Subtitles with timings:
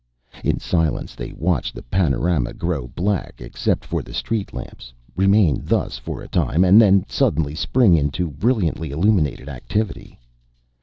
[0.43, 5.99] In silence they watched the panorama grow black except for the street lamps, remain thus
[5.99, 10.17] for a time, and then suddenly spring into brilliantly illuminated activity.